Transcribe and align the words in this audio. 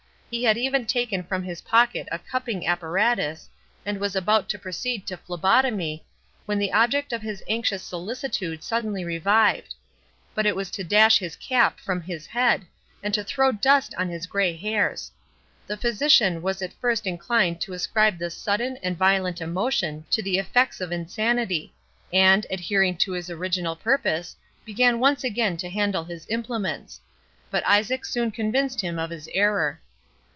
He 0.33 0.45
had 0.45 0.57
even 0.57 0.85
taken 0.85 1.23
from 1.23 1.43
his 1.43 1.59
pocket 1.59 2.07
a 2.09 2.17
cupping 2.17 2.65
apparatus, 2.65 3.49
and 3.85 3.99
was 3.99 4.15
about 4.15 4.47
to 4.47 4.57
proceed 4.57 5.05
to 5.07 5.17
phlebotomy, 5.17 6.05
when 6.45 6.57
the 6.57 6.71
object 6.71 7.11
of 7.11 7.21
his 7.21 7.43
anxious 7.49 7.83
solicitude 7.83 8.63
suddenly 8.63 9.03
revived; 9.03 9.75
but 10.33 10.45
it 10.45 10.55
was 10.55 10.71
to 10.71 10.85
dash 10.85 11.19
his 11.19 11.35
cap 11.35 11.81
from 11.81 11.99
his 11.99 12.27
head, 12.27 12.65
and 13.03 13.13
to 13.13 13.25
throw 13.25 13.51
dust 13.51 13.93
on 13.97 14.07
his 14.07 14.25
grey 14.25 14.55
hairs. 14.55 15.11
The 15.67 15.75
physician 15.75 16.41
was 16.41 16.61
at 16.61 16.71
first 16.79 17.05
inclined 17.05 17.59
to 17.59 17.73
ascribe 17.73 18.17
this 18.17 18.33
sudden 18.33 18.77
and 18.81 18.97
violent 18.97 19.41
emotion 19.41 20.05
to 20.11 20.23
the 20.23 20.37
effects 20.37 20.79
of 20.79 20.93
insanity; 20.93 21.73
and, 22.13 22.45
adhering 22.49 22.95
to 22.99 23.11
his 23.11 23.29
original 23.29 23.75
purpose, 23.75 24.37
began 24.63 24.97
once 25.01 25.25
again 25.25 25.57
to 25.57 25.69
handle 25.69 26.05
his 26.05 26.25
implements. 26.29 27.01
But 27.49 27.67
Isaac 27.67 28.05
soon 28.05 28.31
convinced 28.31 28.79
him 28.79 28.97
of 28.97 29.09
his 29.09 29.27
error. 29.33 29.81